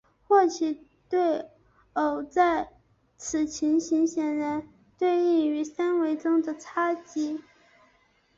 [0.23, 1.45] 霍奇对
[1.93, 2.69] 偶在
[3.17, 7.39] 此情形显然对应于三维中的叉积。